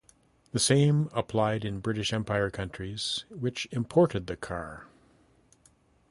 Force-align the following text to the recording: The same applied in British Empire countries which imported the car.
The 0.51 0.57
same 0.57 1.11
applied 1.13 1.63
in 1.63 1.79
British 1.79 2.11
Empire 2.11 2.49
countries 2.49 3.23
which 3.29 3.67
imported 3.71 4.25
the 4.25 4.35
car. 4.35 4.87